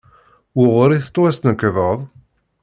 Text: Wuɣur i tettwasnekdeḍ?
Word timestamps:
Wuɣur 0.57 0.89
i 0.91 0.99
tettwasnekdeḍ? 1.05 1.99